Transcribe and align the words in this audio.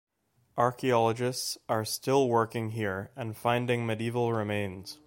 Archeologists 0.57 1.59
are 1.69 1.85
still 1.85 2.27
working 2.27 2.71
here 2.71 3.11
and 3.15 3.37
finding 3.37 3.85
medieval 3.85 4.33
remains. 4.33 4.97